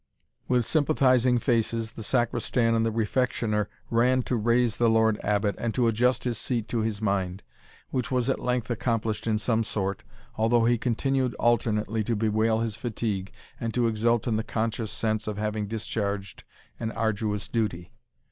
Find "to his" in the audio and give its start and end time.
6.69-7.03